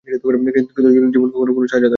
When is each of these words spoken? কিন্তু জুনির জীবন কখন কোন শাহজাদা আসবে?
কিন্তু 0.07 0.27
জুনির 0.85 1.13
জীবন 1.13 1.29
কখন 1.31 1.49
কোন 1.49 1.63
শাহজাদা 1.63 1.79
আসবে? 1.79 1.89